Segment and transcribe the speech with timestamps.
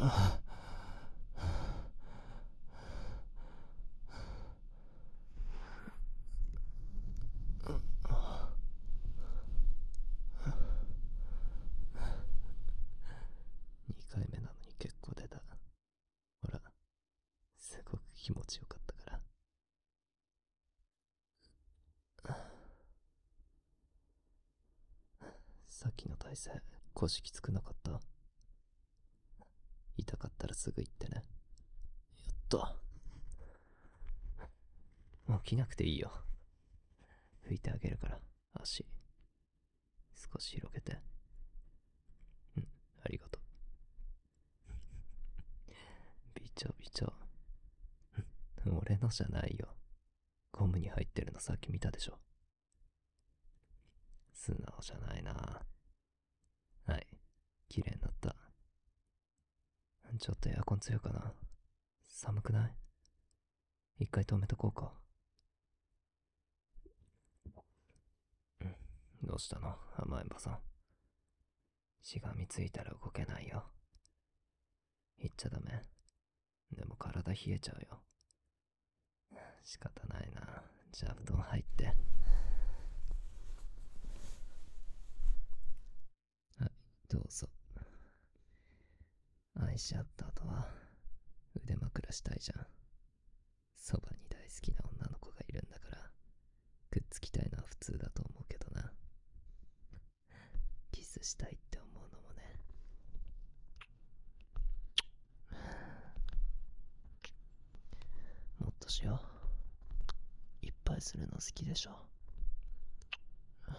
[0.00, 0.04] 2
[14.14, 15.38] 回目なのに結構出た。
[16.42, 16.60] ほら、
[17.56, 19.20] すごく気持ちよかったから。
[25.68, 26.62] さっきの体勢、
[26.94, 28.11] 腰きつくなかった？
[29.96, 31.22] 痛かったらすぐ言ってね。
[32.26, 32.58] やっと。
[35.26, 36.10] もう着なくていいよ。
[37.46, 38.18] 拭いてあげるから、
[38.54, 38.84] 足。
[40.14, 40.98] 少し広げて。
[42.56, 42.68] うん、
[43.04, 43.42] ありがとう。
[46.34, 47.12] びちょびちょ。
[48.66, 49.68] 俺のじゃないよ。
[50.52, 52.18] ゴムに入ってるのさっき見たでしょ。
[54.32, 55.32] 素直じゃないな。
[56.86, 57.06] はい、
[57.68, 58.36] 綺麗になった。
[60.20, 61.32] ちょっとエアコン強いかな。
[62.08, 62.76] 寒くない？
[63.98, 64.92] 一回止めとこうか。
[69.22, 69.76] どうしたの？
[69.96, 70.58] 甘えんばさん。
[72.02, 73.64] しがみついたら動けないよ。
[75.18, 75.82] 言っちゃダメ。
[76.72, 78.02] でも体冷えちゃうよ。
[79.64, 80.62] 仕方ないな。
[80.92, 81.86] じゃあ布団入って。
[86.58, 86.70] はい、
[87.08, 87.48] どうぞ。
[89.72, 90.68] 愛し合った後は
[91.56, 92.66] 腕枕したいじゃん。
[93.74, 96.10] そばに大好きな女の子がいるんだから、
[96.90, 98.92] くっつきたいのは普通だと思うけどな。
[100.90, 102.60] キスしたいって思うのもね。
[108.58, 109.22] もっとしよ
[110.62, 110.66] う。
[110.66, 111.92] いっぱいするの好きでしょ。
[113.66, 113.76] 好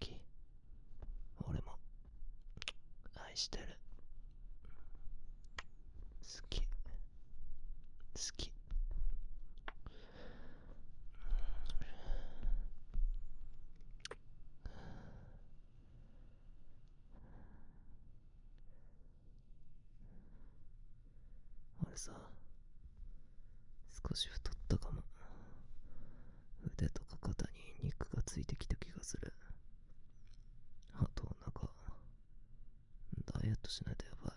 [0.00, 0.20] き。
[1.48, 1.78] 俺も
[3.14, 3.78] 愛してる。
[6.26, 6.60] 好き。
[6.60, 6.66] 好
[8.36, 8.52] き。
[21.96, 22.12] 俺さ、
[24.06, 25.02] 少し太ったかも。
[26.62, 27.46] 腕とか肩
[27.80, 29.32] に肉がついてきた気がする。
[30.92, 31.70] あとなんか、
[33.24, 34.34] ダイエットしないとやばい。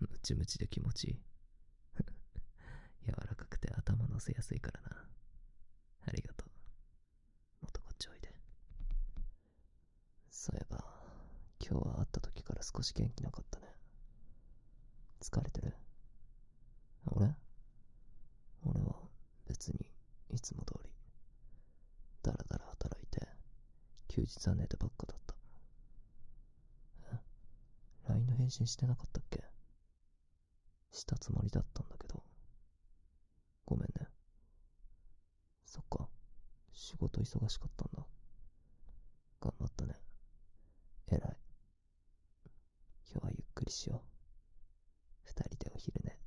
[0.00, 1.18] ムチムチで気持ちいい。
[3.06, 5.04] 柔らかくて頭乗せやすいからな。
[6.08, 6.48] ありがとう。
[7.62, 8.34] もっとこっちおいで。
[10.28, 10.84] そういえば、
[11.60, 13.45] 今日は会った時から少し元気なかった。
[15.26, 15.74] 疲れてる
[17.06, 17.34] 俺？
[18.62, 18.94] 俺は
[19.48, 19.90] 別に
[20.30, 20.90] いつも通り、
[22.22, 23.26] だらだら働いて、
[24.06, 25.34] 休日は寝てばっかだった。
[28.08, 29.42] え ?LINE の返信してなかったっけ？
[30.92, 32.22] したつもりだったんだけど。
[33.64, 34.06] ごめんね。
[35.64, 36.08] そっか。
[36.72, 38.06] 仕事忙しかったんだ。
[39.40, 39.94] 頑張ったね。
[41.08, 41.36] 偉い。
[43.10, 44.15] 今日はゆっくりしよう。
[45.36, 46.18] 二人でお昼寝。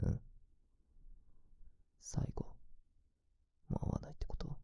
[0.00, 0.20] うん。
[1.98, 2.44] 最後。
[3.68, 4.58] もう会わないってこと？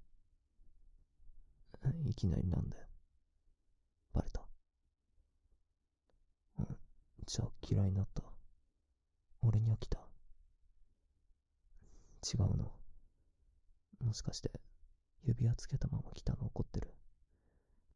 [2.05, 2.77] いきなりなんで
[4.13, 4.43] バレた
[6.59, 6.67] うん。
[7.27, 8.23] じゃあ嫌いになった。
[9.41, 10.01] 俺に飽きた。
[12.23, 12.75] 違うの。
[14.01, 14.51] もしかして、
[15.23, 16.95] 指輪つけたまま来たの怒ってる。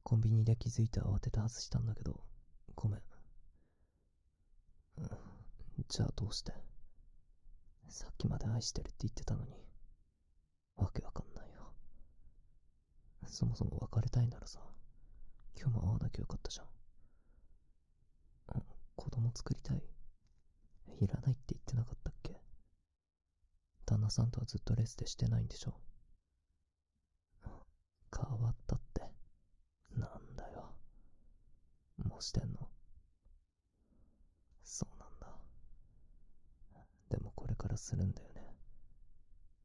[0.03, 2.25] コンビニで気づいて慌てて外したんだけど、
[2.75, 3.03] ごめん。
[5.89, 6.53] じゃあどうして？
[7.89, 9.53] さっきまで愛してるって言ってたのに。
[10.77, 11.73] わけわかんないよ。
[13.27, 14.61] そもそも別れたいならさ、
[15.55, 16.63] 今日も会わなきゃよかったじゃ。
[16.63, 16.67] ん
[18.97, 19.83] 子供作りたい
[21.01, 22.41] いらないって言ってなかったっけ？
[23.85, 25.75] 旦那さんとはずっとレスでしてないんでしょ？
[28.15, 29.03] 変わったって。
[29.97, 30.75] なんだよ。
[32.05, 32.69] もうしてんの
[34.65, 35.29] そうなんだ。
[37.11, 38.55] でもこれからするんだよね。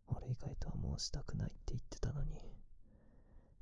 [0.07, 2.39] 俺以外とはもうしたくないって言ってたのに、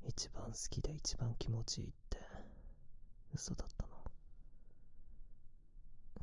[0.06, 2.20] 一番好きで一番気持ちいいって、
[3.34, 3.96] 嘘だったの。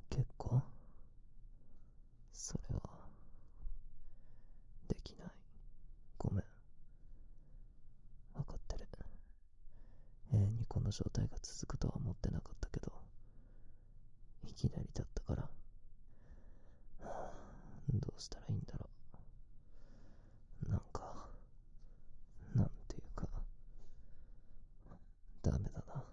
[0.09, 0.61] 結構？
[2.31, 2.81] それは、
[4.87, 5.27] できない。
[6.17, 6.43] ごめん。
[8.35, 8.87] わかってる。
[10.31, 12.91] 永遠にこの状態が続くとは思ってなかったけど、
[14.47, 15.42] いきなりだったから、
[18.17, 18.89] うしたらいいんだろ
[20.67, 20.69] う。
[20.69, 21.27] なんか、
[22.55, 23.27] なんていうか、
[25.41, 26.03] ダメだな。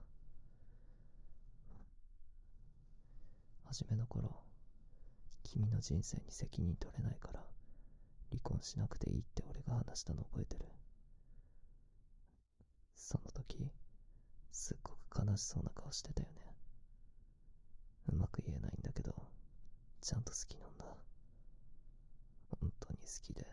[3.65, 4.43] 初めの頃、
[5.45, 7.45] 君の人生に責任取れないから、
[8.31, 10.67] 離婚しなくていいって俺が話したの覚えてる。
[12.95, 13.71] その時、
[14.53, 16.55] すっごく悲しそうな顔してたよね。
[18.13, 19.15] うまく言えないんだけど、
[20.01, 20.70] ちゃんと好きなんだ。
[20.70, 20.70] 本当に
[23.11, 23.49] 好きで、好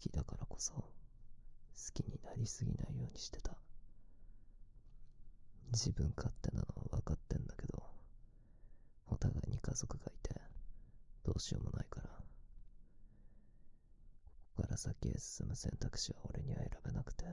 [0.00, 0.84] きだからこそ、好
[1.92, 3.54] きになりすぎないようにしてた。
[5.72, 7.82] 自分勝手なのは分かってんだけど、
[9.08, 10.40] お互いに家族がいて、
[11.22, 12.08] どうしようもないから。
[12.08, 12.14] こ
[14.56, 17.24] こから先へ進む選択肢は俺には選べなくて。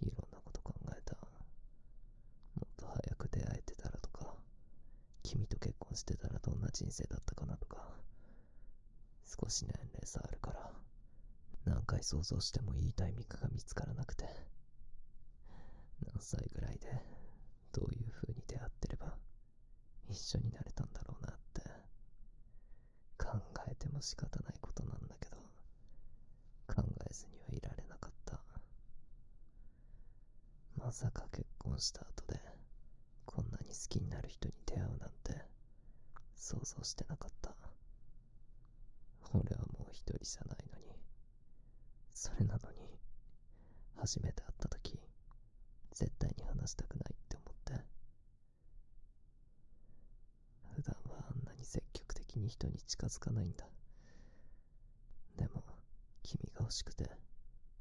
[0.00, 1.16] いろんなこと考えた。
[1.16, 4.34] もっと早く出会えてたらとか、
[5.22, 8.03] 君と結婚してたらどんな人生だったかなとか、
[9.40, 10.70] 少し年齢差あるから、
[11.64, 14.24] 何回想像してもいいタイミングが見つからなくて。
[16.06, 17.02] 何歳ぐらいで、
[17.72, 19.16] どういう風に出会ってれば、
[20.08, 21.62] 一緒になれたんだろうなって、
[23.18, 23.38] 考
[23.68, 25.38] えても仕方ないことなんだけど、
[26.68, 28.40] 考えずにはいられなかった。
[30.76, 32.40] まさか結婚した後で、
[33.24, 35.44] こんなに好きになる人に出会うなんて、
[36.36, 37.63] 想像してなかった。
[39.34, 40.96] 俺はもう一人じゃないのに、
[42.12, 42.98] それなのに、
[43.96, 44.98] 初めて会った時、
[45.92, 47.84] 絶対に話したくないって思って。
[50.74, 53.66] 普段はあんなに積極的に人に近づかないんだ。
[55.36, 55.62] でも、
[56.22, 57.10] 君が欲しくて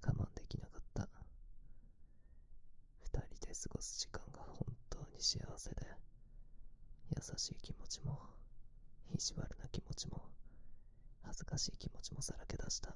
[0.03, 1.07] 我慢できなかった。
[3.01, 5.85] 二人で過ごす時間が本当に幸せで、
[7.15, 8.19] 優しい気持ちも、
[9.13, 10.23] 意地悪な気持ちも、
[11.23, 12.95] 恥ずかしい気持ちもさらけ出した。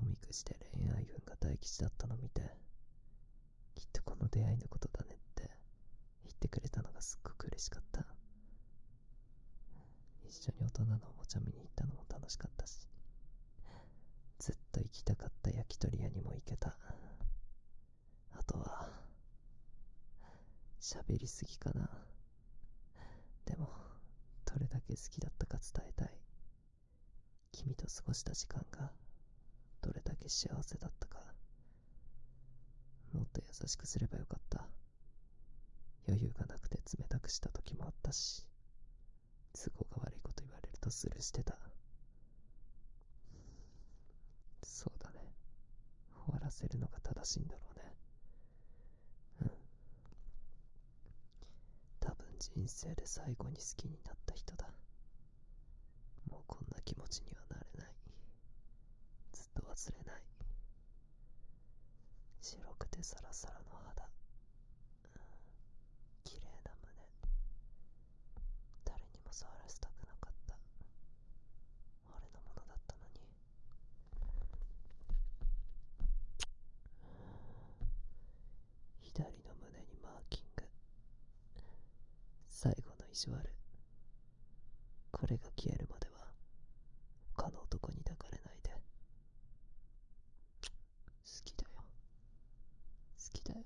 [0.00, 2.42] おみくじで恋愛運が大吉だったの見て、
[3.74, 5.50] きっとこの出会いのことだねって
[6.24, 8.04] 言ってくれたのがすっごく嬉しかった。
[10.28, 12.86] 一緒に大人のおもちゃ見に行ったのも楽しかったし、
[14.38, 16.76] ずっと行きたかった焼き鳥屋にも行けた。
[18.32, 18.88] あとは、
[20.80, 21.90] 喋りすぎかな。
[23.46, 23.68] でも、
[24.44, 26.27] どれだけ好きだったか伝えたい。
[27.58, 28.92] 君と過ごした時間が、
[29.82, 31.18] どれだけ幸せだったか。
[33.12, 34.64] もっと優しくすればよかった。
[36.06, 38.46] 余裕がなくて冷たくした時もあったし、
[39.54, 41.58] 都合が悪いこと言われるとスルーしてた。
[44.62, 45.34] そうだね。
[46.26, 47.96] 終わらせるのが正しいんだろうね。
[49.42, 49.50] うん。
[51.98, 54.68] 多分人生で最後に好きになった人だ。
[56.30, 57.37] もうこんな気持ちには。
[59.78, 60.22] 忘れない。
[62.42, 64.08] 白くてサラサラの肌、
[66.24, 66.90] 綺麗な胸。
[68.84, 70.56] 誰にも触らせたくなかった。
[72.10, 73.22] 俺のものだったのに。
[79.00, 80.64] 左の胸にマーキング。
[82.48, 83.54] 最後の意地悪
[85.12, 86.26] これが消えるまでは
[87.36, 88.80] 他の男に抱かれないで好
[91.44, 91.84] きだよ好
[93.32, 93.60] きだよ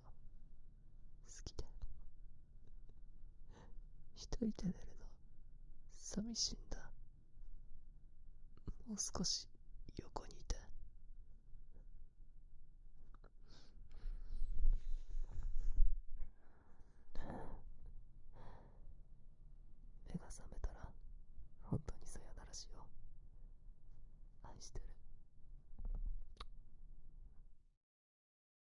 [1.26, 1.70] 好きだよ
[4.42, 4.82] 一人で寝るの
[5.96, 6.78] 寂しいんだ。
[8.88, 9.51] もう少し。